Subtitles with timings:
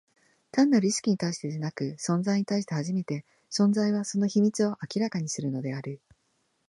[0.51, 6.01] 単なる意識に対してでなく、存在に対して初めて、存在は、その秘密を明らかにするのである。